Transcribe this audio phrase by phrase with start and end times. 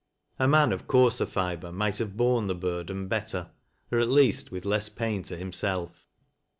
[0.39, 3.51] A man of coai ser fiber might have borne the burden better—
[3.91, 6.07] or at least with iesB pain to himself.